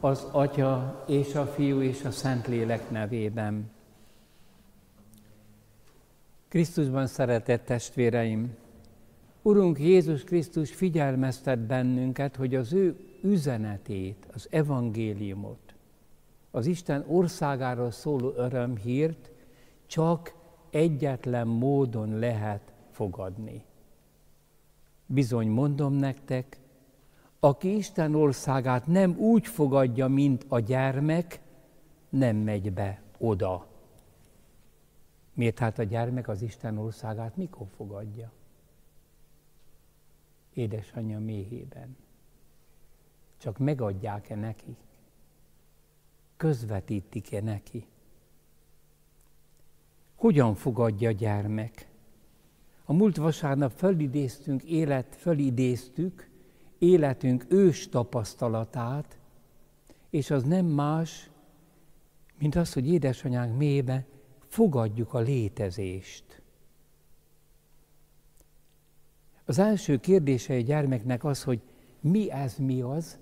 [0.00, 3.70] Az Atya és a Fiú és a Szent Lélek nevében.
[6.48, 8.56] Krisztusban szeretett testvéreim,
[9.46, 15.74] Urunk Jézus Krisztus figyelmeztet bennünket, hogy az ő üzenetét, az evangéliumot,
[16.50, 19.30] az Isten országáról szóló örömhírt
[19.86, 20.34] csak
[20.70, 23.64] egyetlen módon lehet fogadni.
[25.06, 26.60] Bizony mondom nektek,
[27.40, 31.40] aki Isten országát nem úgy fogadja, mint a gyermek,
[32.08, 33.66] nem megy be oda.
[35.32, 38.32] Miért hát a gyermek az Isten országát mikor fogadja?
[40.52, 41.96] Édesanyja méhében.
[43.36, 44.76] Csak megadják-e neki?
[46.36, 47.86] Közvetítik-e neki?
[50.16, 51.88] Hogyan fogadja a gyermek?
[52.84, 56.30] A múlt vasárnap fölidéztünk, élet, fölidéztük
[56.78, 59.18] életünk ős tapasztalatát,
[60.10, 61.30] és az nem más,
[62.38, 64.06] mint az, hogy édesanyánk mélybe
[64.38, 66.42] fogadjuk a létezést.
[69.44, 71.60] Az első kérdése egy gyermeknek az, hogy
[72.00, 73.18] mi ez, mi az,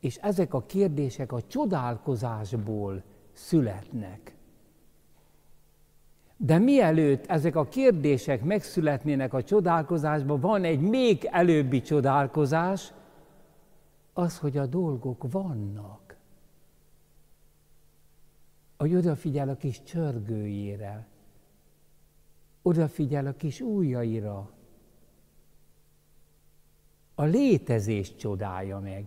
[0.00, 4.37] és ezek a kérdések a csodálkozásból születnek.
[6.40, 12.92] De mielőtt ezek a kérdések megszületnének a csodálkozásban, van egy még előbbi csodálkozás,
[14.12, 16.16] az, hogy a dolgok vannak.
[18.76, 21.06] Hogy odafigyel a kis csörgőjére,
[22.62, 24.50] odafigyel a kis ujjaira.
[27.14, 29.06] A létezés csodálja meg.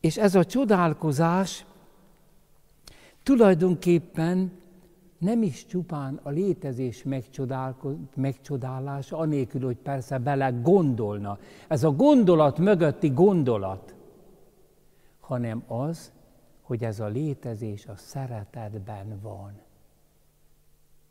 [0.00, 1.64] És ez a csodálkozás
[3.28, 4.52] tulajdonképpen
[5.18, 7.04] nem is csupán a létezés
[8.14, 11.38] megcsodálása, anélkül, hogy persze bele gondolna.
[11.68, 13.94] Ez a gondolat mögötti gondolat,
[15.20, 16.12] hanem az,
[16.62, 19.60] hogy ez a létezés a szeretetben van.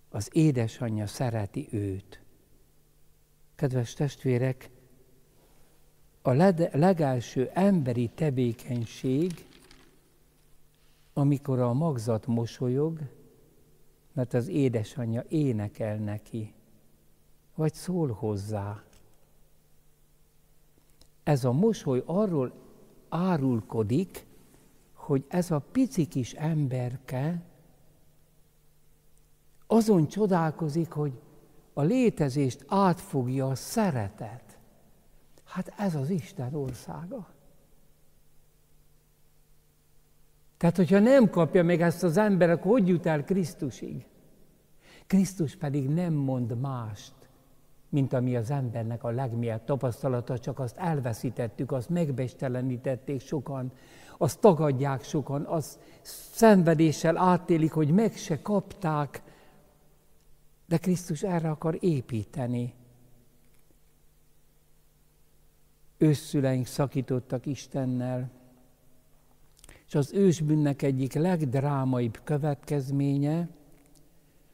[0.09, 2.21] Az édesanyja szereti őt.
[3.55, 4.69] Kedves testvérek,
[6.21, 6.31] a
[6.71, 9.45] legelső emberi tevékenység,
[11.17, 12.99] amikor a magzat mosolyog,
[14.13, 16.53] mert az édesanyja énekel neki,
[17.55, 18.83] vagy szól hozzá.
[21.23, 22.53] Ez a mosoly arról
[23.09, 24.25] árulkodik,
[24.93, 27.41] hogy ez a pici kis emberke
[29.67, 31.21] azon csodálkozik, hogy
[31.73, 34.57] a létezést átfogja a szeretet.
[35.43, 37.35] Hát ez az Isten országa.
[40.57, 44.05] Tehát, hogyha nem kapja meg ezt az ember, akkor hogy jut el Krisztusig?
[45.07, 47.13] Krisztus pedig nem mond mást,
[47.89, 53.71] mint ami az embernek a legmélyebb tapasztalata, csak azt elveszítettük, azt megbestelenítették sokan,
[54.17, 55.79] azt tagadják sokan, azt
[56.31, 59.21] szenvedéssel átélik, hogy meg se kapták,
[60.67, 62.73] de Krisztus erre akar építeni.
[65.97, 68.36] Őszüleink szakítottak Istennel,
[69.87, 73.49] és az ősbűnnek egyik legdrámaibb következménye,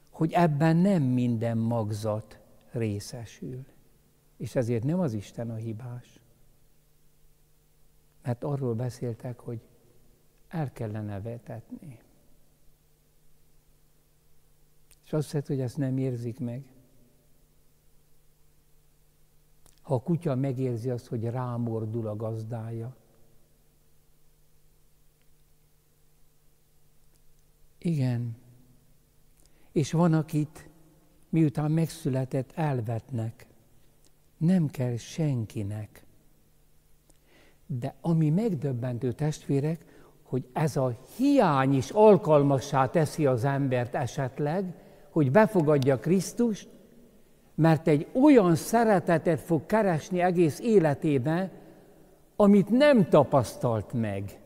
[0.09, 2.39] hogy ebben nem minden magzat
[2.71, 3.65] részesül.
[4.37, 6.19] És ezért nem az Isten a hibás.
[8.23, 9.61] Mert arról beszéltek, hogy
[10.47, 11.99] el kellene vetetni.
[15.05, 16.63] És azt hiszed, hogy ezt nem érzik meg.
[19.81, 22.95] Ha a kutya megérzi azt, hogy rámordul a gazdája,
[27.83, 28.35] Igen.
[29.71, 30.69] És van, akit
[31.29, 33.47] miután megszületett, elvetnek.
[34.37, 36.05] Nem kell senkinek.
[37.65, 39.85] De ami megdöbbentő testvérek,
[40.23, 44.73] hogy ez a hiány is alkalmassá teszi az embert esetleg,
[45.09, 46.69] hogy befogadja Krisztust,
[47.55, 51.51] mert egy olyan szeretetet fog keresni egész életében,
[52.35, 54.42] amit nem tapasztalt meg.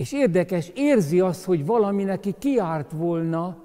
[0.00, 3.62] És érdekes, érzi azt, hogy valami neki kiárt volna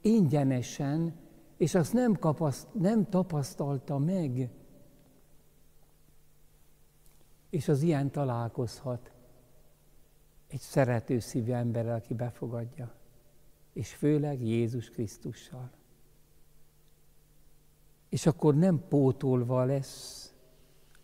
[0.00, 1.14] ingyenesen,
[1.56, 4.50] és azt nem, kapaszt, nem tapasztalta meg.
[7.50, 9.12] És az ilyen találkozhat
[10.48, 12.94] egy szerető szívű emberrel, aki befogadja,
[13.72, 15.70] és főleg Jézus Krisztussal.
[18.08, 20.34] És akkor nem pótolva lesz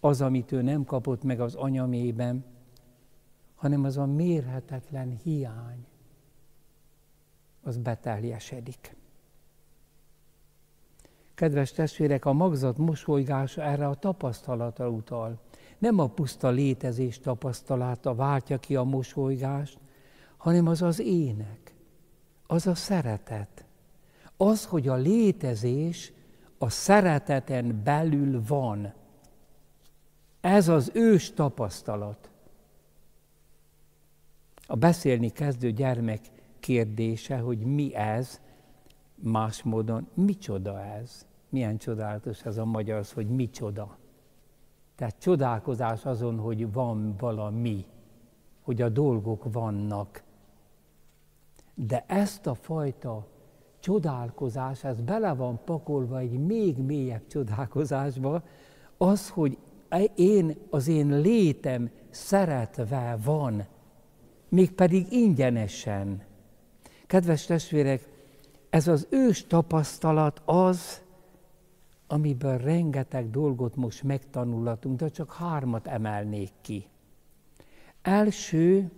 [0.00, 2.51] az, amit ő nem kapott meg az anyamében,
[3.62, 5.86] hanem az a mérhetetlen hiány,
[7.62, 8.96] az beteljesedik.
[11.34, 15.40] Kedves testvérek, a magzat mosolygása erre a tapasztalatra utal.
[15.78, 19.78] Nem a puszta létezés tapasztalata váltja ki a mosolygást,
[20.36, 21.74] hanem az az ének,
[22.46, 23.64] az a szeretet.
[24.36, 26.12] Az, hogy a létezés
[26.58, 28.92] a szereteten belül van.
[30.40, 32.31] Ez az ős tapasztalat.
[34.66, 36.20] A beszélni kezdő gyermek
[36.60, 38.40] kérdése, hogy mi ez,
[39.14, 41.26] más módon, micsoda ez?
[41.48, 43.98] Milyen csodálatos ez a magyar, hogy micsoda.
[44.94, 47.86] Tehát csodálkozás azon, hogy van valami,
[48.62, 50.22] hogy a dolgok vannak.
[51.74, 53.26] De ezt a fajta
[53.80, 58.42] csodálkozás, ez bele van pakolva egy még mélyebb csodálkozásba,
[58.96, 59.58] az, hogy
[60.14, 63.66] én, az én létem szeretve van,
[64.52, 66.22] mégpedig ingyenesen.
[67.06, 68.08] Kedves testvérek,
[68.70, 71.02] ez az ős tapasztalat az,
[72.06, 76.86] amiből rengeteg dolgot most megtanulhatunk, de csak hármat emelnék ki.
[78.02, 78.90] Első,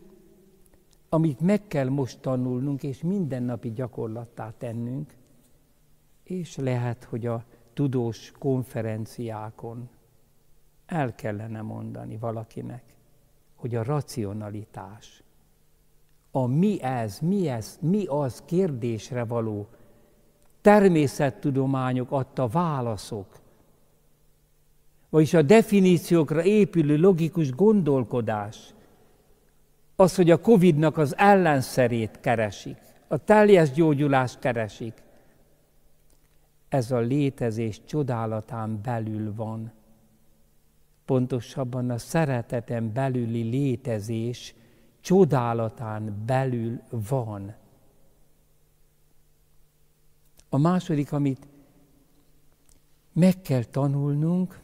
[1.08, 5.14] amit meg kell most tanulnunk, és mindennapi gyakorlattá tennünk,
[6.22, 9.88] és lehet, hogy a tudós konferenciákon
[10.86, 12.82] el kellene mondani valakinek,
[13.54, 15.23] hogy a racionalitás,
[16.36, 19.66] a mi ez, mi ez, mi az kérdésre való
[20.60, 23.26] természettudományok adta válaszok,
[25.10, 28.74] vagyis a definíciókra épülő logikus gondolkodás,
[29.96, 32.78] az, hogy a Covid-nak az ellenszerét keresik,
[33.08, 35.02] a teljes gyógyulást keresik,
[36.68, 39.72] ez a létezés csodálatán belül van.
[41.04, 44.54] Pontosabban a szereteten belüli létezés
[45.04, 47.54] csodálatán belül van.
[50.48, 51.46] A második, amit
[53.12, 54.60] meg kell tanulnunk,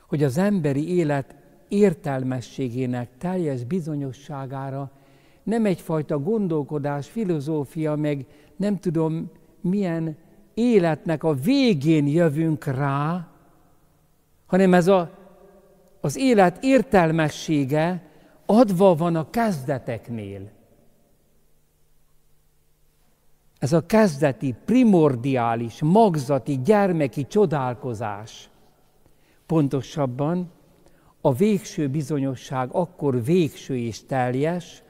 [0.00, 1.34] hogy az emberi élet
[1.68, 4.90] értelmességének teljes bizonyosságára
[5.42, 8.26] nem egyfajta gondolkodás, filozófia, meg
[8.56, 9.30] nem tudom
[9.60, 10.16] milyen
[10.54, 13.28] életnek a végén jövünk rá,
[14.46, 15.10] hanem ez a,
[16.00, 18.06] az élet értelmessége
[18.50, 20.50] adva van a kezdeteknél.
[23.58, 28.50] Ez a kezdeti, primordiális, magzati, gyermeki csodálkozás.
[29.46, 30.50] Pontosabban
[31.20, 34.82] a végső bizonyosság akkor végső és teljes,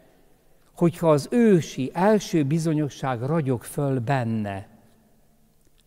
[0.74, 4.68] hogyha az ősi, első bizonyosság ragyog föl benne,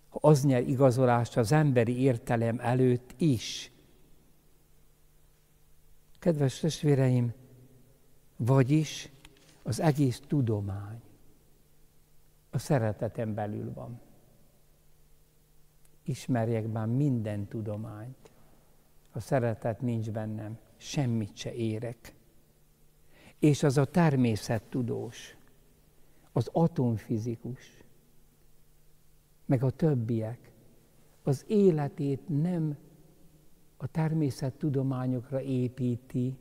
[0.09, 3.71] ha az nyer igazolást az emberi értelem előtt is.
[6.19, 7.33] Kedves testvéreim,
[8.45, 9.11] vagyis
[9.63, 11.01] az egész tudomány
[12.49, 13.99] a szeretetem belül van.
[16.03, 18.31] Ismerjek már minden tudományt.
[19.11, 22.15] Ha szeretet nincs bennem, semmit se érek.
[23.39, 25.35] És az a természettudós,
[26.31, 27.83] az atomfizikus,
[29.45, 30.51] meg a többiek
[31.23, 32.77] az életét nem
[33.77, 36.37] a természettudományokra építi,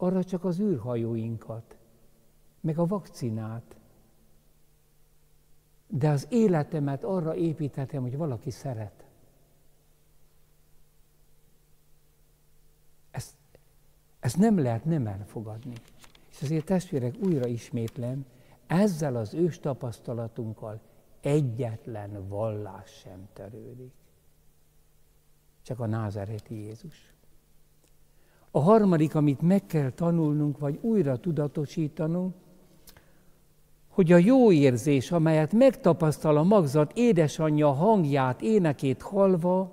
[0.00, 1.76] arra csak az űrhajóinkat,
[2.60, 3.76] meg a vakcinát,
[5.86, 9.04] de az életemet arra építettem, hogy valaki szeret.
[13.10, 13.34] Ezt,
[14.20, 15.74] ezt nem lehet nem elfogadni.
[16.30, 18.26] És azért testvérek, újra ismétlem,
[18.66, 20.80] ezzel az ős tapasztalatunkkal
[21.20, 23.92] egyetlen vallás sem törődik.
[25.62, 27.12] Csak a názereti Jézus.
[28.58, 32.34] A harmadik, amit meg kell tanulnunk, vagy újra tudatosítanunk,
[33.88, 39.70] hogy a jó érzés, amelyet megtapasztal a magzat édesanyja hangját, énekét hallva,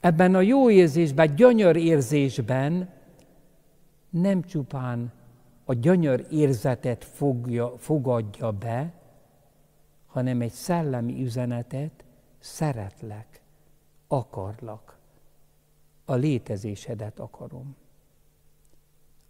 [0.00, 2.88] ebben a jó érzésben, gyönyör érzésben
[4.10, 5.12] nem csupán
[5.64, 8.92] a gyönyör érzetet fogja, fogadja be,
[10.06, 12.04] hanem egy szellemi üzenetet,
[12.38, 13.40] szeretlek,
[14.08, 14.93] akarlak,
[16.04, 17.76] a létezésedet akarom.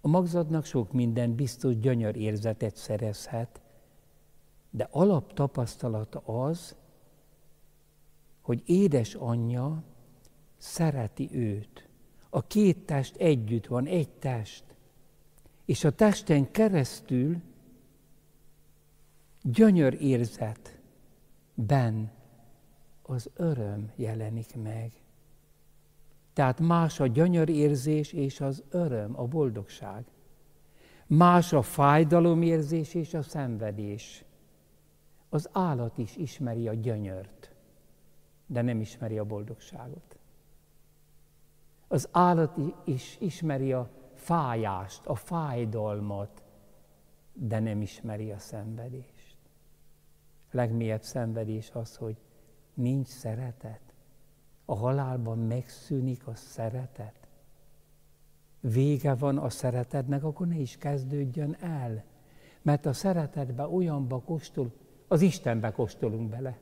[0.01, 3.61] A magzatnak sok minden biztos gyönyör érzetet szerezhet,
[4.71, 6.77] de alaptapasztalata az,
[8.41, 9.83] hogy édes anyja
[10.57, 11.89] szereti őt.
[12.31, 14.65] A két test együtt van, egy test.
[15.65, 17.43] És a testen keresztül
[19.43, 20.63] gyönyör érzetben
[23.03, 25.04] az öröm jelenik meg.
[26.35, 30.05] Tehát más a gyönyörérzés és az öröm, a boldogság.
[31.07, 34.25] Más a fájdalomérzés és a szenvedés.
[35.29, 37.55] Az állat is ismeri a gyönyört,
[38.47, 40.19] de nem ismeri a boldogságot.
[41.89, 46.43] Az állat is ismeri a fájást, a fájdalmat,
[47.33, 49.37] de nem ismeri a szenvedést.
[50.51, 52.17] Legmélyebb szenvedés az, hogy
[52.75, 53.84] nincs szeretet.
[54.65, 57.29] A halálban megszűnik a szeretet.
[58.61, 62.05] Vége van a szeretetnek, akkor ne is kezdődjön el.
[62.63, 64.73] Mert a szeretetbe olyanba kóstol,
[65.09, 66.59] az Istenbe kóstolunk bele.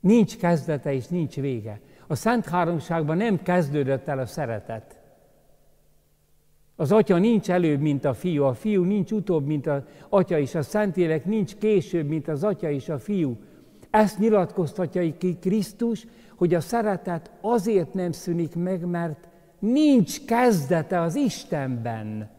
[0.00, 1.80] Nincs kezdete és nincs vége.
[2.06, 5.00] A Szent Háromságban nem kezdődött el a szeretet.
[6.76, 10.54] Az atya nincs előbb, mint a fiú, a fiú nincs utóbb, mint az atya, és
[10.54, 13.36] a Szentlélek nincs később, mint az atya és a fiú.
[13.90, 19.28] Ezt nyilatkoztatja ki Krisztus, hogy a szeretet azért nem szűnik meg, mert
[19.58, 22.30] nincs kezdete az Istenben.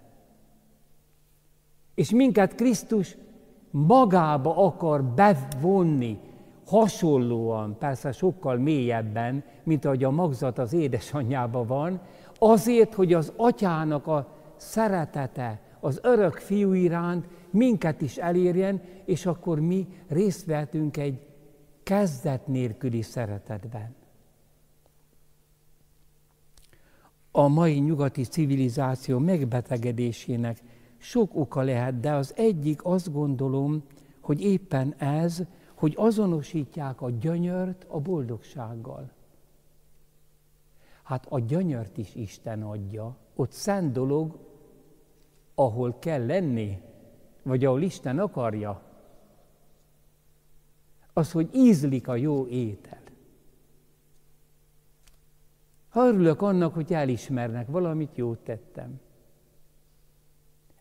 [1.95, 3.17] És minket Krisztus
[3.71, 6.19] magába akar bevonni,
[6.65, 12.01] hasonlóan, persze sokkal mélyebben, mint ahogy a magzat az édesanyjában van,
[12.39, 19.59] azért, hogy az atyának a szeretete az örök fiú iránt minket is elérjen, és akkor
[19.59, 21.19] mi részt vehetünk egy
[21.89, 23.95] kezdet nélküli szeretetben.
[27.31, 30.61] A mai nyugati civilizáció megbetegedésének
[30.97, 33.83] sok oka lehet, de az egyik azt gondolom,
[34.21, 35.43] hogy éppen ez,
[35.73, 39.11] hogy azonosítják a gyönyört a boldogsággal.
[41.03, 44.39] Hát a gyönyört is Isten adja, ott szent dolog,
[45.55, 46.81] ahol kell lenni,
[47.43, 48.88] vagy ahol Isten akarja.
[51.13, 53.01] Az, hogy ízlik a jó étel.
[55.89, 58.99] Ha örülök annak, hogy elismernek, valamit jót tettem.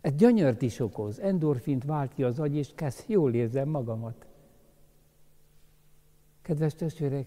[0.01, 4.27] Ez gyönyört is okoz, endorfint vált ki az agy, és kezd jól érzem magamat.
[6.43, 7.27] Kedves testvérek,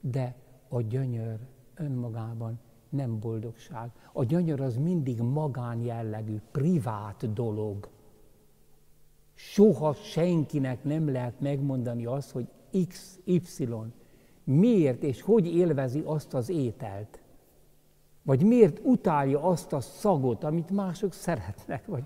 [0.00, 0.34] de
[0.68, 1.38] a gyönyör
[1.74, 3.90] önmagában nem boldogság.
[4.12, 7.88] A gyönyör az mindig magánjellegű, privát dolog.
[9.34, 12.46] Soha senkinek nem lehet megmondani azt, hogy
[12.88, 13.68] X, Y
[14.44, 17.18] miért és hogy élvezi azt az ételt.
[18.22, 21.86] Vagy miért utálja azt a szagot, amit mások szeretnek.
[21.86, 22.02] Vagy...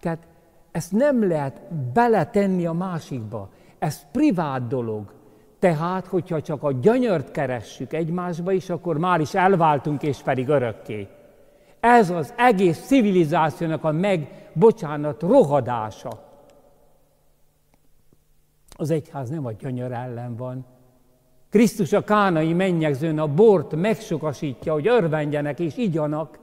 [0.00, 0.26] Tehát
[0.70, 1.60] ezt nem lehet
[1.92, 3.50] beletenni a másikba.
[3.78, 5.14] Ez privát dolog.
[5.58, 11.08] Tehát, hogyha csak a gyönyört keressük egymásba is, akkor már is elváltunk, és pedig örökké.
[11.80, 16.25] Ez az egész civilizációnak a meg, bocsánat, rohadása.
[18.76, 20.66] Az egyház nem a gyönyör ellen van.
[21.48, 26.38] Krisztus a kánai mennyegzőn a bort megsokasítja, hogy örvendjenek és igyanak,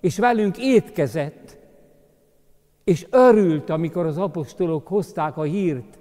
[0.00, 1.58] és velünk étkezett,
[2.84, 5.98] és örült, amikor az apostolok hozták a hírt,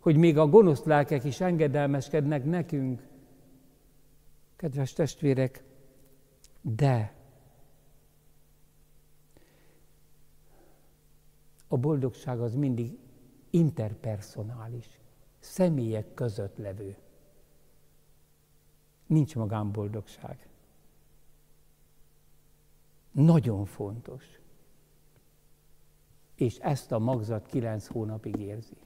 [0.00, 3.02] hogy még a gonosz lelkek is engedelmeskednek nekünk.
[4.56, 5.64] Kedves testvérek,
[6.60, 7.12] de
[11.68, 12.98] a boldogság az mindig
[13.50, 15.00] interpersonális,
[15.38, 16.96] személyek között levő.
[19.06, 20.48] Nincs magánboldogság.
[23.10, 24.40] Nagyon fontos.
[26.34, 28.76] És ezt a magzat kilenc hónapig érzi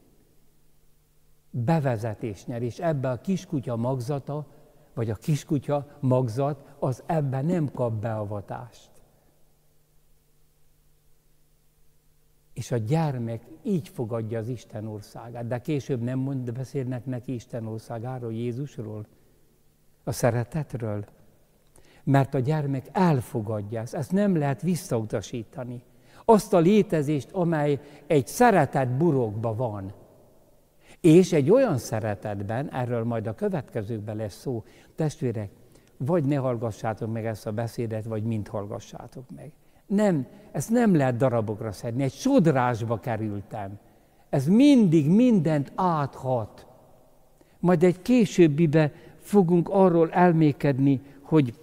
[1.53, 4.47] bevezetés nyer, és ebbe a kiskutya magzata,
[4.95, 8.91] vagy a kiskutya magzat, az ebbe nem kap beavatást.
[12.53, 17.67] És a gyermek így fogadja az Isten országát, de később nem mond, beszélnek neki Isten
[17.67, 19.07] országáról, Jézusról,
[20.05, 21.05] a szeretetről.
[22.05, 25.83] Mert a gyermek elfogadja ezt, ezt nem lehet visszautasítani.
[26.25, 29.93] Azt a létezést, amely egy szeretet burokba van,
[31.01, 35.51] és egy olyan szeretetben, erről majd a következőkben lesz szó, testvérek,
[35.97, 39.53] vagy ne hallgassátok meg ezt a beszédet, vagy mind hallgassátok meg.
[39.95, 43.79] Nem, ezt nem lehet darabokra szedni, egy sodrásba kerültem.
[44.29, 46.67] Ez mindig mindent áthat.
[47.59, 51.55] Majd egy későbbibe fogunk arról elmékedni, hogy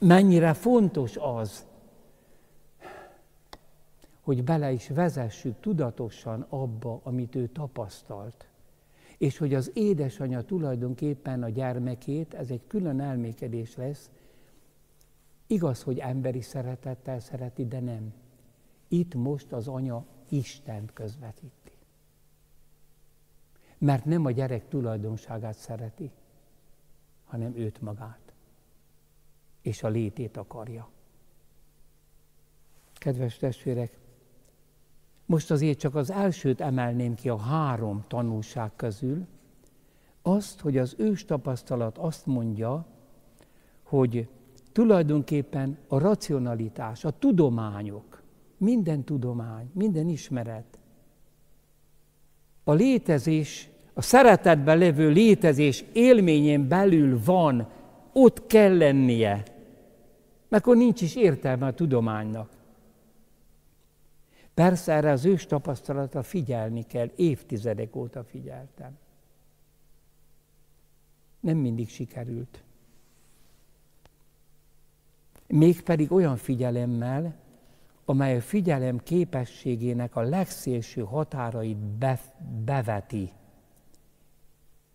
[0.00, 1.66] mennyire fontos az,
[4.20, 8.46] hogy bele is vezessük tudatosan abba, amit ő tapasztalt.
[9.18, 14.10] És hogy az édesanyja tulajdonképpen a gyermekét, ez egy külön elmékedés lesz,
[15.48, 18.12] igaz, hogy emberi szeretettel szereti, de nem.
[18.88, 21.72] Itt most az anya Istent közvetíti.
[23.78, 26.10] Mert nem a gyerek tulajdonságát szereti,
[27.24, 28.32] hanem őt magát.
[29.62, 30.90] És a létét akarja.
[32.92, 33.98] Kedves testvérek,
[35.26, 39.26] most azért csak az elsőt emelném ki a három tanulság közül,
[40.22, 42.86] azt, hogy az ős tapasztalat azt mondja,
[43.82, 44.28] hogy
[44.78, 48.22] tulajdonképpen a racionalitás, a tudományok,
[48.56, 50.78] minden tudomány, minden ismeret,
[52.64, 57.68] a létezés, a szeretetben levő létezés élményén belül van,
[58.12, 59.42] ott kell lennie,
[60.48, 62.50] mert akkor nincs is értelme a tudománynak.
[64.54, 68.98] Persze erre az ős tapasztalatra figyelni kell, évtizedek óta figyeltem.
[71.40, 72.62] Nem mindig sikerült.
[75.48, 77.34] Mégpedig olyan figyelemmel,
[78.04, 82.20] amely a figyelem képességének a legszélső határait be,
[82.64, 83.32] beveti.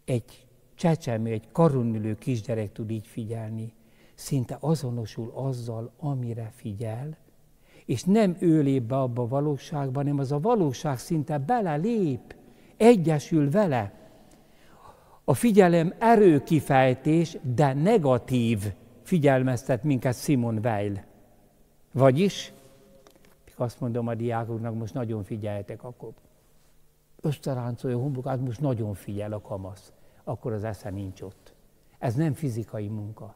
[0.06, 0.46] Egy
[0.76, 3.74] csecsemő, egy karonülő kisgyerek tud így figyelni,
[4.16, 7.18] szinte azonosul azzal, amire figyel,
[7.86, 12.36] és nem ő lép be abba a valóságba, hanem az a valóság szinte belelép,
[12.78, 13.94] egyesül vele.
[15.24, 21.04] A figyelem erőkifejtés, de negatív figyelmeztet minket Simon Weil.
[21.92, 22.54] Vagyis,
[23.56, 26.12] azt mondom a diákoknak, most nagyon figyeljetek, akkor
[27.22, 29.92] összeráncolja a humbukát, most nagyon figyel a kamasz,
[30.24, 31.54] akkor az esze nincs ott.
[32.00, 33.36] Ez nem fizikai munka.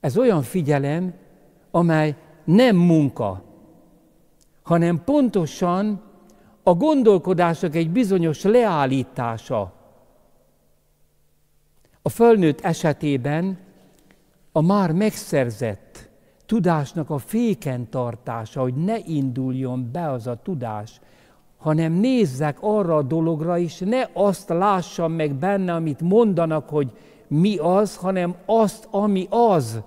[0.00, 1.14] Ez olyan figyelem,
[1.70, 3.42] amely nem munka,
[4.62, 6.02] hanem pontosan
[6.62, 9.72] a gondolkodások egy bizonyos leállítása.
[12.02, 13.58] A fölnőtt esetében
[14.58, 16.08] a már megszerzett
[16.46, 21.00] tudásnak a féken tartása, hogy ne induljon be az a tudás,
[21.56, 26.92] hanem nézzek arra a dologra is, ne azt lássam meg benne, amit mondanak, hogy
[27.26, 29.80] mi az, hanem azt, ami az.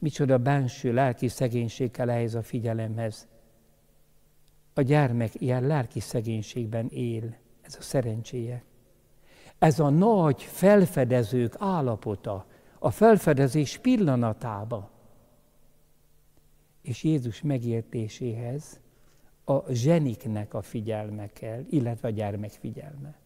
[0.00, 3.26] Micsoda benső lelki szegénység kell ehhez a figyelemhez.
[4.74, 8.62] A gyermek ilyen lelki szegénységben él, ez a szerencséje.
[9.58, 12.46] Ez a nagy felfedezők állapota,
[12.78, 14.90] a felfedezés pillanatába.
[16.82, 18.80] És Jézus megértéséhez
[19.44, 23.18] a zseniknek a figyelme kell, illetve a gyermek figyelme,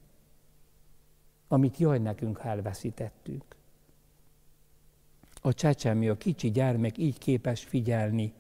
[1.48, 3.56] amit jaj nekünk, elveszítettünk.
[5.40, 8.32] A csecsemő, a kicsi gyermek így képes figyelni.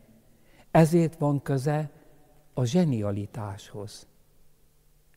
[0.70, 1.90] Ezért van köze
[2.54, 4.06] a zsenialitáshoz.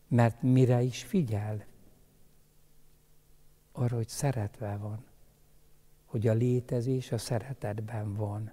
[0.07, 1.65] Mert mire is figyel?
[3.77, 5.03] Arra, hogy szeretve van.
[6.05, 8.51] Hogy a létezés a szeretetben van.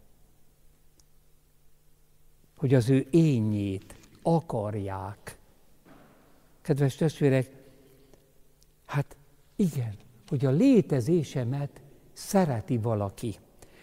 [2.57, 5.39] Hogy az ő ényét akarják.
[6.61, 7.51] Kedves testvérek,
[8.85, 9.17] hát
[9.57, 9.95] igen,
[10.29, 11.81] hogy a létezésemet
[12.13, 13.35] szereti valaki.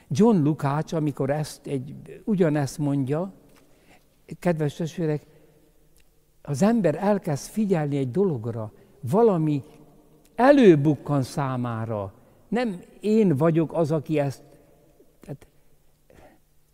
[0.07, 3.33] John Lukács, amikor ezt egy, ugyanezt mondja,
[4.39, 5.25] kedves testvérek,
[6.41, 9.63] az ember elkezd figyelni egy dologra, valami
[10.39, 12.13] előbukkan számára.
[12.47, 14.41] Nem én vagyok az, aki ezt
[15.21, 15.47] tehát,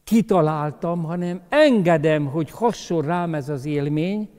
[0.04, 4.30] kitaláltam, hanem engedem, hogy hasson rám ez az élmény,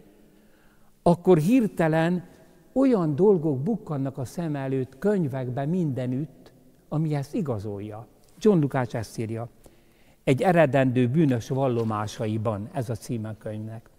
[1.02, 2.28] akkor hirtelen
[2.72, 6.52] olyan dolgok bukkannak a szem előtt könyvekben mindenütt,
[6.88, 8.06] ami ezt igazolja.
[8.38, 9.48] John Lukács ezt írja.
[10.24, 13.90] Egy eredendő bűnös vallomásaiban, ez a címe könyvnek.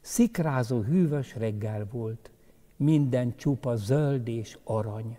[0.00, 2.30] Szikrázó hűvös reggel volt,
[2.76, 5.18] minden csupa zöld és arany.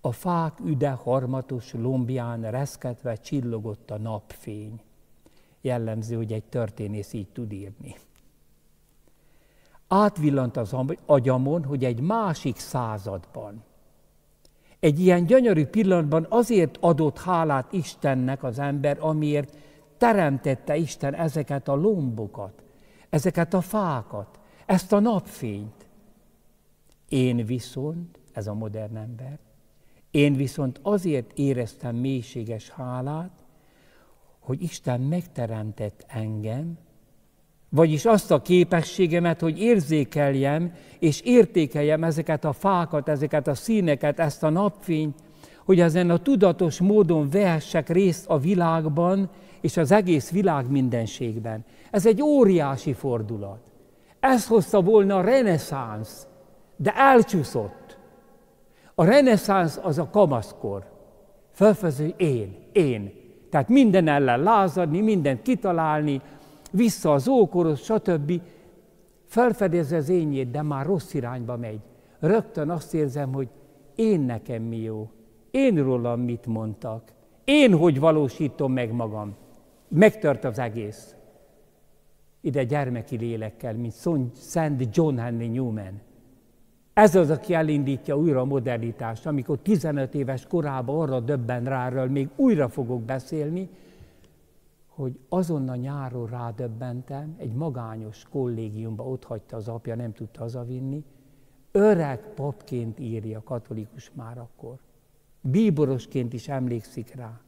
[0.00, 4.80] A fák üde harmatos lombján reszketve csillogott a napfény.
[5.60, 7.96] Jellemző, hogy egy történész így tud írni.
[9.88, 13.64] Átvillant az agyamon, hogy egy másik században,
[14.80, 19.56] egy ilyen gyönyörű pillanatban azért adott hálát Istennek az ember, amiért
[19.98, 22.62] teremtette Isten ezeket a lombokat,
[23.10, 25.79] ezeket a fákat, ezt a napfényt.
[27.10, 29.38] Én viszont, ez a modern ember,
[30.10, 33.44] én viszont azért éreztem mélységes hálát,
[34.38, 36.78] hogy Isten megteremtett engem,
[37.68, 44.42] vagyis azt a képességemet, hogy érzékeljem és értékeljem ezeket a fákat, ezeket a színeket, ezt
[44.42, 45.18] a napfényt,
[45.64, 51.64] hogy ezen a tudatos módon vehessek részt a világban és az egész világ mindenségben.
[51.90, 53.70] Ez egy óriási fordulat.
[54.20, 56.26] Ez hozta volna a reneszánsz,
[56.82, 57.98] de elcsúszott.
[58.94, 60.84] A reneszánsz az a kamaszkor.
[61.50, 63.12] Felfező én, én.
[63.50, 66.20] Tehát minden ellen lázadni, mindent kitalálni,
[66.70, 68.32] vissza az ókorosz, stb.
[69.26, 71.80] Felfedezze az ényét, de már rossz irányba megy.
[72.18, 73.48] Rögtön azt érzem, hogy
[73.94, 75.10] én nekem mi jó,
[75.50, 77.12] én rólam mit mondtak,
[77.44, 79.34] én hogy valósítom meg magam.
[79.88, 81.14] megtört az egész.
[82.40, 83.94] Ide gyermeki lélekkel, mint
[84.34, 86.00] Szent John Henry Newman.
[87.00, 92.28] Ez az, aki elindítja újra a modernitást, amikor 15 éves korában arra döbben ráról, még
[92.36, 93.68] újra fogok beszélni,
[94.86, 101.04] hogy azon a nyáron rádöbbentem, egy magányos kollégiumba ott hagyta az apja, nem tudta hazavinni,
[101.70, 104.78] öreg papként írja katolikus már akkor.
[105.40, 107.40] Bíborosként is emlékszik rá.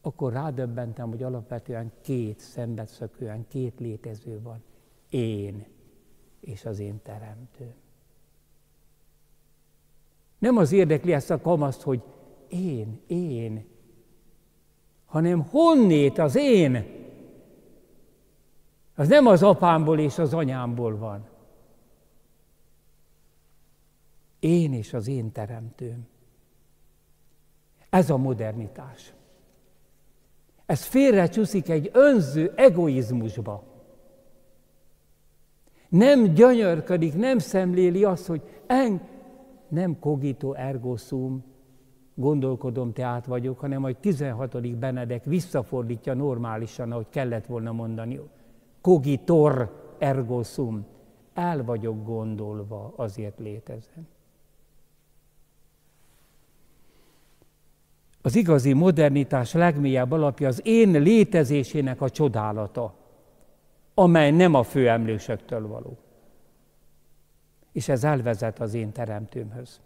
[0.00, 4.62] Akkor rádöbbentem, hogy alapvetően két szembetszökően, két létező van.
[5.10, 5.66] Én
[6.40, 7.74] és az én teremtőm.
[10.38, 12.02] Nem az érdekli ezt a kamaszt, hogy
[12.48, 13.66] én, én,
[15.06, 16.96] hanem honnét az én.
[18.94, 21.26] Az nem az apámból és az anyámból van.
[24.38, 26.08] Én és az én teremtőm.
[27.90, 29.12] Ez a modernitás.
[30.66, 33.64] Ez félrecsúszik egy önző egoizmusba.
[35.88, 39.08] Nem gyönyörködik, nem szemléli azt, hogy en,
[39.68, 41.44] nem cogito ergo sum,
[42.14, 44.76] gondolkodom, te át vagyok, hanem hogy 16.
[44.76, 48.20] Benedek visszafordítja normálisan, ahogy kellett volna mondani.
[48.80, 50.86] Cogitor ergo sum.
[51.34, 54.06] El vagyok gondolva, azért létezem.
[58.22, 62.94] Az igazi modernitás legmélyebb alapja az én létezésének a csodálata,
[63.94, 65.98] amely nem a főemlősöktől való.
[67.72, 69.80] És ez elvezet az én teremtőmhöz.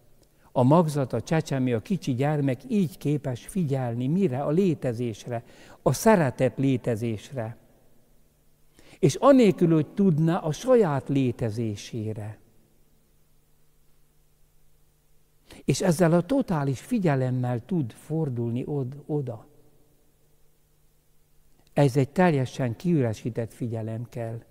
[0.52, 4.42] A magzat, a csecsemő, a kicsi gyermek így képes figyelni mire?
[4.42, 5.44] A létezésre,
[5.82, 7.56] a szeretet létezésre.
[8.98, 12.38] És anélkül, hogy tudna a saját létezésére.
[15.64, 18.64] És ezzel a totális figyelemmel tud fordulni
[19.06, 19.46] oda.
[21.72, 24.42] Ez egy teljesen kiüresített figyelem kell.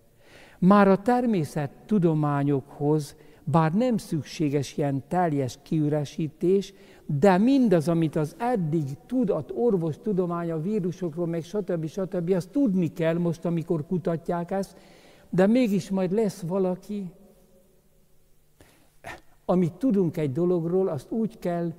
[0.62, 6.74] Már a természet tudományokhoz bár nem szükséges ilyen teljes kiüresítés,
[7.06, 11.86] de mindaz, amit az eddig tud az orvos tudománya vírusokról, meg stb.
[11.86, 12.32] stb.
[12.32, 14.78] azt tudni kell most, amikor kutatják ezt,
[15.30, 17.12] de mégis majd lesz valaki,
[19.46, 21.74] amit tudunk egy dologról, azt úgy kell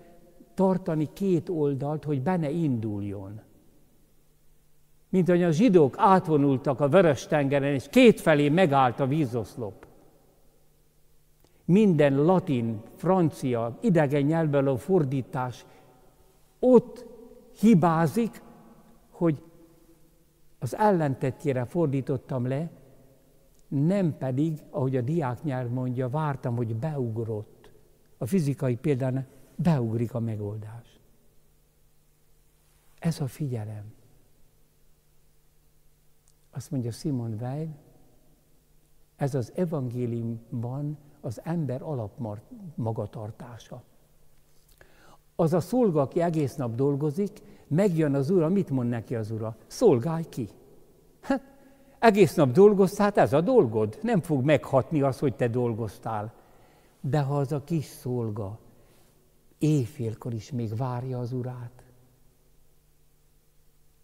[0.55, 3.41] tartani két oldalt, hogy benne induljon.
[5.13, 9.87] Mint hogy a zsidók átvonultak a vörös tengeren, és kétfelé megállt a vízoszlop
[11.65, 15.67] minden latin, francia, idegen nyelvből a fordítás
[16.59, 17.07] ott
[17.59, 18.43] hibázik,
[19.11, 19.43] hogy
[20.59, 22.71] az ellentetjére fordítottam le,
[23.69, 27.71] nem pedig, ahogy a diák nyelv mondja, vártam, hogy beugrott.
[28.19, 31.01] A fizikai példán beugrik a megoldás.
[32.99, 33.85] Ez a figyelem.
[36.53, 37.69] Azt mondja Simon Weil,
[39.17, 43.83] ez az evangéliumban az ember alapmagatartása.
[45.37, 49.57] Az a szolga, aki egész nap dolgozik, megjön az ura, mit mond neki az ura?
[49.67, 50.49] Szolgálj ki.
[51.21, 51.43] Hát,
[51.99, 53.99] egész nap dolgoztál, hát ez a dolgod.
[54.03, 56.33] Nem fog meghatni az, hogy te dolgoztál.
[57.01, 58.59] De ha az a kis szolga
[59.59, 61.85] éjfélkor is még várja az urát,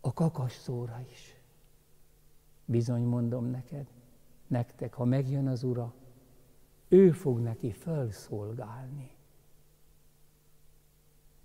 [0.01, 1.38] a kakas szóra is.
[2.71, 3.87] Bizony mondom neked,
[4.47, 5.95] nektek, ha megjön az ura,
[6.89, 9.11] ő fog neki felszolgálni.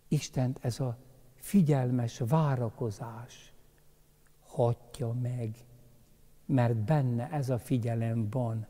[0.07, 0.97] Istent ez a
[1.35, 3.53] figyelmes várakozás
[4.45, 5.55] hatja meg,
[6.45, 8.65] mert benne ez a figyelem van.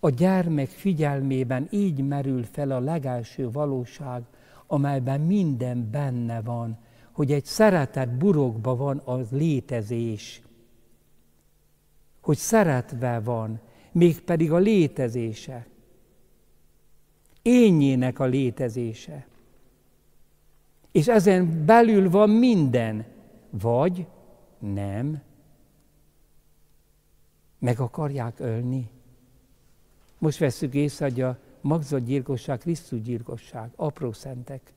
[0.00, 4.22] A gyermek figyelmében így merül fel a legelső valóság,
[4.66, 6.78] amelyben minden benne van,
[7.12, 10.42] hogy egy szeretet burokba van az létezés,
[12.20, 13.60] hogy szeretve van,
[13.92, 15.66] mégpedig a létezése
[17.48, 19.26] énjének a létezése.
[20.92, 23.04] És ezen belül van minden,
[23.50, 24.06] vagy
[24.58, 25.22] nem.
[27.58, 28.90] Meg akarják ölni.
[30.18, 34.72] Most veszük észre, hogy a magzatgyilkosság, Krisztus gyilkosság, apró szentek.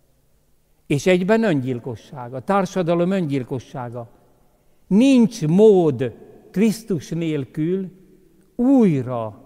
[0.86, 4.10] És egyben öngyilkosság, a társadalom öngyilkossága.
[4.88, 6.16] Nincs mód
[6.52, 7.92] Krisztus nélkül
[8.56, 9.42] újra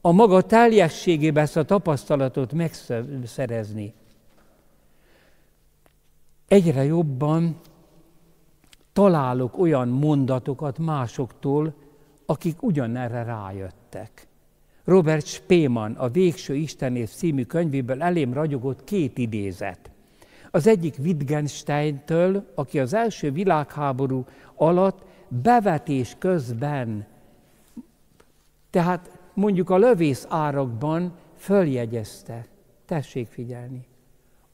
[0.00, 3.94] a maga teljességében ezt a tapasztalatot megszerezni.
[6.48, 7.60] Egyre jobban
[8.92, 11.74] találok olyan mondatokat másoktól,
[12.26, 14.26] akik ugyanerre rájöttek.
[14.84, 19.90] Robert Spemann a Végső Istenész című könyvéből elém ragyogott két idézet.
[20.50, 24.24] Az egyik Wittgensteintől, aki az első világháború
[24.54, 25.04] alatt
[25.42, 27.06] bevetés közben,
[28.70, 32.46] tehát mondjuk a lövész árakban följegyezte,
[32.84, 33.86] tessék figyelni,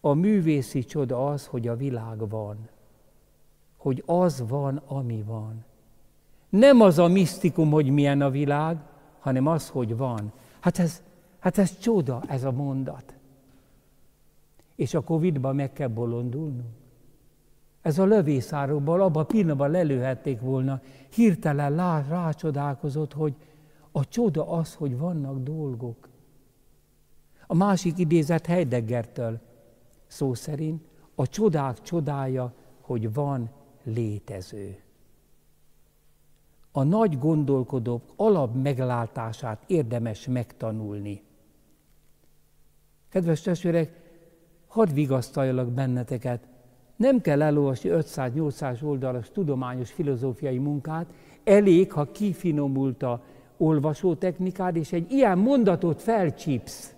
[0.00, 2.68] a művészi csoda az, hogy a világ van,
[3.76, 5.64] hogy az van, ami van.
[6.48, 8.78] Nem az a misztikum, hogy milyen a világ,
[9.18, 10.32] hanem az, hogy van.
[10.60, 11.02] Hát ez,
[11.38, 13.14] hát ez csoda, ez a mondat.
[14.74, 16.79] És a Covid-ban meg kell bolondulnunk.
[17.82, 20.80] Ez a lövészárokból abban a pillanatban lelőhették volna.
[21.14, 23.34] Hirtelen lá, rácsodálkozott, hogy
[23.92, 26.08] a csoda az, hogy vannak dolgok.
[27.46, 29.40] A másik idézet Heideggertől
[30.06, 33.50] szó szerint a csodák csodája, hogy van
[33.82, 34.82] létező.
[36.72, 41.22] A nagy gondolkodók alap meglátását érdemes megtanulni.
[43.08, 44.00] Kedves testvérek,
[44.66, 46.48] hadd vigasztaljalak benneteket,
[47.00, 51.06] nem kell elolvasni 500-800 oldalas tudományos filozófiai munkát,
[51.44, 53.22] elég, ha kifinomult a
[53.56, 56.94] olvasótechnikád, és egy ilyen mondatot felcsípsz.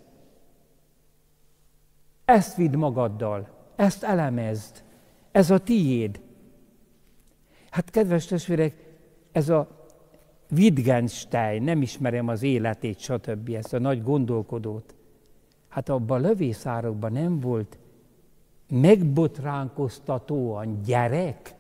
[2.24, 4.82] Ezt vidd magaddal, ezt elemezd,
[5.32, 6.20] ez a tiéd.
[7.70, 8.74] Hát kedves testvérek,
[9.32, 9.68] ez a
[10.50, 14.94] Wittgenstein, nem ismerem az életét, stb., ezt a nagy gondolkodót.
[15.68, 17.78] Hát abban a lövészárokban nem volt
[18.72, 21.54] megbotránkoztatóan gyerek.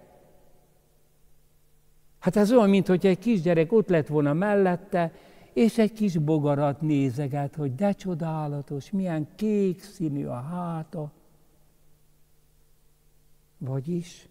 [2.18, 5.12] Hát ez olyan, mint hogy egy kisgyerek ott lett volna mellette,
[5.52, 11.12] és egy kis bogarat nézeget, hogy de csodálatos, milyen kék színű a háta.
[13.58, 14.28] Vagyis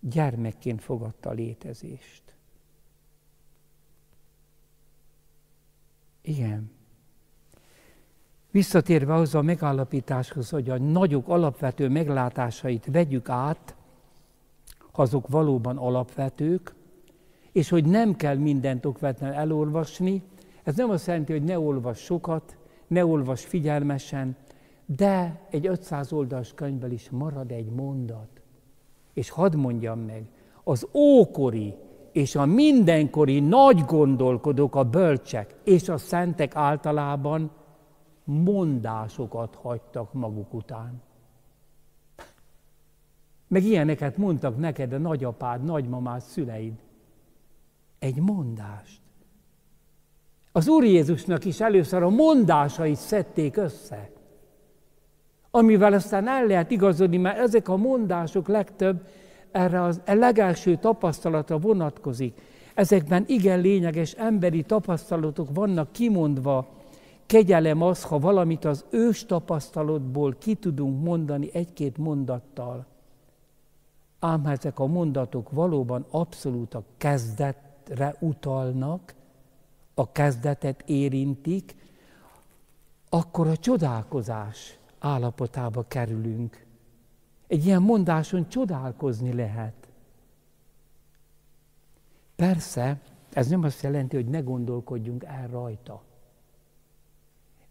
[0.00, 2.22] gyermekként fogadta a létezést.
[6.22, 6.79] Igen.
[8.50, 13.74] Visszatérve ahhoz a megállapításhoz, hogy a nagyok alapvető meglátásait vegyük át,
[14.92, 16.74] azok valóban alapvetők,
[17.52, 20.22] és hogy nem kell mindent okvetlen elolvasni,
[20.62, 24.36] ez nem azt jelenti, hogy ne olvas sokat, ne olvas figyelmesen,
[24.86, 28.28] de egy 500 oldalas könyvből is marad egy mondat.
[29.14, 30.24] És hadd mondjam meg,
[30.64, 31.74] az ókori
[32.12, 37.50] és a mindenkori nagy gondolkodók, a bölcsek és a szentek általában
[38.30, 41.02] mondásokat hagytak maguk után.
[43.48, 46.74] Meg ilyeneket mondtak neked a nagyapád, nagymamád, szüleid.
[47.98, 49.00] Egy mondást.
[50.52, 54.10] Az Úr Jézusnak is először a mondásait szedték össze,
[55.50, 59.06] amivel aztán el lehet igazodni, mert ezek a mondások legtöbb
[59.50, 62.40] erre az legelső tapasztalatra vonatkozik.
[62.74, 66.79] Ezekben igen lényeges emberi tapasztalatok vannak kimondva,
[67.30, 72.86] Kegyelem az, ha valamit az ős tapasztalatból ki tudunk mondani egy-két mondattal.
[74.18, 79.14] Ám ha ezek a mondatok valóban abszolút a kezdetre utalnak,
[79.94, 81.74] a kezdetet érintik,
[83.08, 86.66] akkor a csodálkozás állapotába kerülünk.
[87.46, 89.88] Egy ilyen mondáson csodálkozni lehet.
[92.36, 93.00] Persze,
[93.32, 96.08] ez nem azt jelenti, hogy ne gondolkodjunk el rajta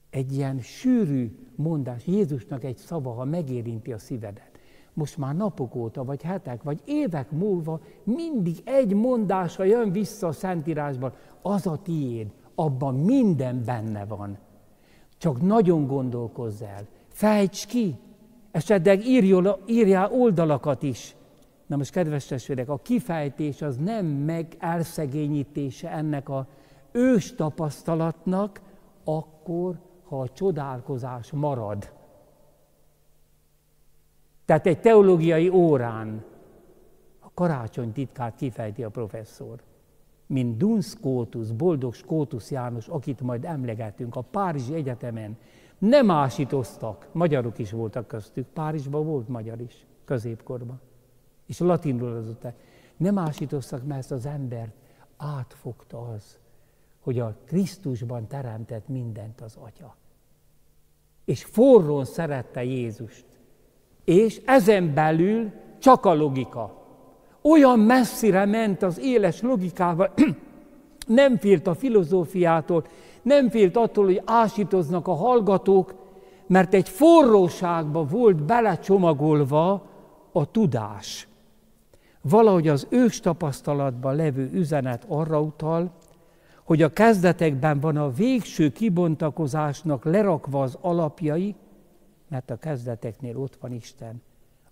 [0.09, 4.51] egy ilyen sűrű mondás, Jézusnak egy szava, ha megérinti a szívedet,
[4.93, 10.31] most már napok óta, vagy hetek, vagy évek múlva mindig egy mondása jön vissza a
[10.31, 14.37] Szentírásban, az a tiéd, abban minden benne van.
[15.17, 17.95] Csak nagyon gondolkozz el, fejts ki,
[18.51, 19.05] esetleg
[19.65, 21.15] írjál oldalakat is.
[21.65, 26.47] Na most, kedves testvérek, a kifejtés az nem meg elszegényítése ennek a
[26.91, 28.61] ős tapasztalatnak,
[29.03, 31.91] akkor, ha a csodálkozás marad.
[34.45, 36.23] Tehát egy teológiai órán
[37.19, 39.61] a karácsony titkát kifejti a professzor.
[40.25, 45.37] Mint Dun Scotus, boldog Skótusz János, akit majd emlegetünk a Párizsi Egyetemen,
[45.77, 50.79] nem ásítoztak, magyarok is voltak köztük, Párizsban volt magyar is, középkorban,
[51.45, 52.51] és latinul az
[52.97, 54.73] Nem ásítoztak, mert ezt az embert
[55.17, 56.37] átfogta az,
[56.99, 59.95] hogy a Krisztusban teremtett mindent az Atya.
[61.29, 63.25] És forrón szerette Jézust.
[64.05, 66.73] És ezen belül csak a logika.
[67.41, 70.13] Olyan messzire ment az éles logikával,
[71.07, 72.85] nem félt a filozófiától,
[73.21, 75.93] nem félt attól, hogy ásítoznak a hallgatók,
[76.47, 79.85] mert egy forróságba volt belecsomagolva
[80.31, 81.27] a tudás.
[82.21, 85.91] Valahogy az ős tapasztalatban levő üzenet arra utal,
[86.69, 91.55] hogy a kezdetekben van a végső kibontakozásnak lerakva az alapjai,
[92.27, 94.21] mert a kezdeteknél ott van Isten.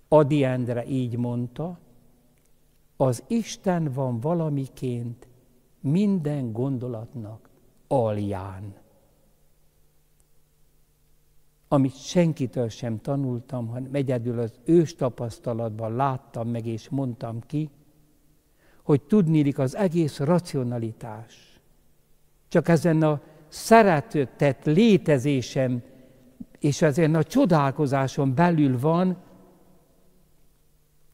[0.07, 1.79] Adi Endre így mondta,
[2.97, 5.27] Az Isten van valamiként
[5.79, 7.49] minden gondolatnak
[7.87, 8.73] alján.
[11.67, 17.69] Amit senkitől sem tanultam, hanem egyedül az ős tapasztalatban láttam meg és mondtam ki,
[18.83, 21.46] hogy tudnélik az egész racionalitás.
[22.47, 25.81] Csak ezen a szeretetett létezésem
[26.59, 29.17] és ezen a csodálkozáson belül van,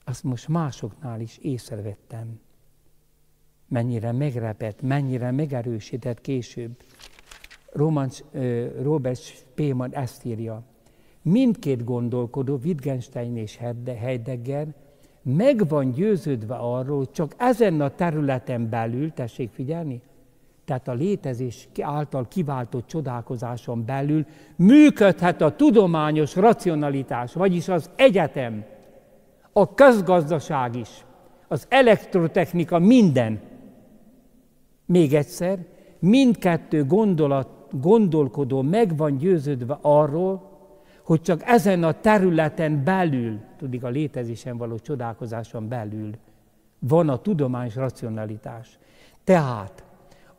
[0.06, 2.40] azt most másoknál is észrevettem.
[3.68, 6.72] Mennyire megrepett, mennyire megerősített később.
[7.72, 8.10] Roman,
[8.82, 10.64] Robert Spéman ezt írja.
[11.22, 14.68] Mindkét gondolkodó, Wittgenstein és Heidegger,
[15.22, 20.02] meg van győződve arról, hogy csak ezen a területen belül, tessék figyelni,
[20.66, 28.64] tehát a létezés által kiváltott csodálkozáson belül működhet a tudományos racionalitás, vagyis az egyetem,
[29.52, 31.06] a közgazdaság is,
[31.48, 33.40] az elektrotechnika, minden.
[34.86, 35.66] Még egyszer,
[36.00, 40.52] mindkettő gondolat, gondolkodó meg van győződve arról,
[41.04, 46.10] hogy csak ezen a területen belül, tudik a létezésen való csodálkozáson belül,
[46.80, 48.80] van a tudományos racionalitás.
[49.24, 49.84] Tehát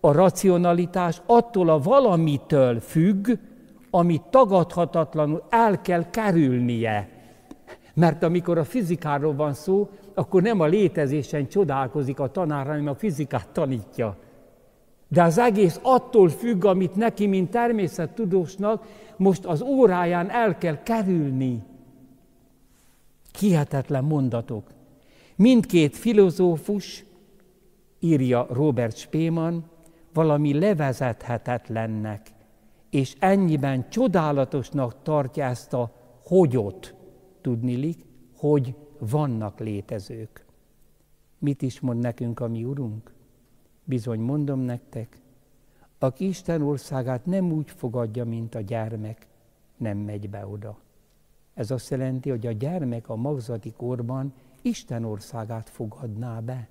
[0.04, 3.28] a racionalitás attól a valamitől függ,
[3.90, 7.08] amit tagadhatatlanul el kell kerülnie.
[7.94, 12.94] Mert amikor a fizikáról van szó, akkor nem a létezésen csodálkozik a tanár, hanem a
[12.94, 14.16] fizikát tanítja.
[15.08, 18.84] De az egész attól függ, amit neki, mint természettudósnak,
[19.16, 21.62] most az óráján el kell kerülni.
[23.38, 24.70] Hihetetlen mondatok.
[25.36, 27.04] Mindkét filozófus,
[28.00, 29.72] írja Robert Spemann,
[30.14, 32.30] valami levezethetetlennek,
[32.90, 35.92] és ennyiben csodálatosnak tartja ezt a
[36.24, 36.94] hogyot,
[37.40, 38.04] tudnilik,
[38.36, 40.46] hogy vannak létezők.
[41.38, 43.12] Mit is mond nekünk a mi Urunk?
[43.84, 45.20] Bizony mondom nektek,
[45.98, 49.26] aki Isten országát nem úgy fogadja, mint a gyermek,
[49.76, 50.78] nem megy be oda.
[51.54, 56.68] Ez azt jelenti, hogy a gyermek a magzati korban Isten országát fogadná be,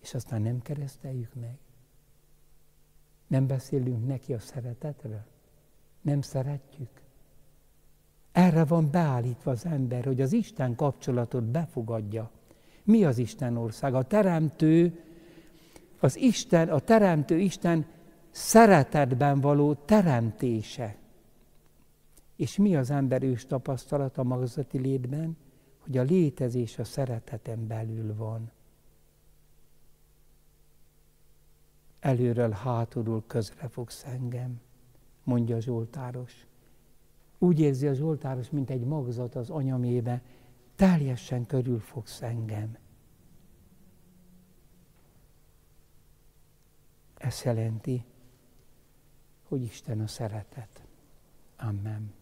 [0.00, 1.65] és aztán nem kereszteljük meg.
[3.26, 5.24] Nem beszélünk neki a szeretetről?
[6.00, 6.88] Nem szeretjük?
[8.32, 12.30] Erre van beállítva az ember, hogy az Isten kapcsolatot befogadja.
[12.82, 13.94] Mi az Isten ország?
[13.94, 15.00] A teremtő,
[16.00, 17.86] az Isten, a teremtő Isten
[18.30, 20.96] szeretetben való teremtése.
[22.36, 23.46] És mi az ember ős
[24.14, 25.36] a magzati létben?
[25.78, 28.50] Hogy a létezés a szereteten belül van.
[32.06, 34.60] Előről, hátulról közre fogsz engem,
[35.22, 36.46] mondja a Zsoltáros.
[37.38, 40.22] Úgy érzi a Zsoltáros, mint egy magzat az anyamébe,
[40.74, 42.76] teljesen körül fogsz engem.
[47.16, 48.04] Ez jelenti,
[49.48, 50.84] hogy Isten a szeretet.
[51.56, 52.12] Amen.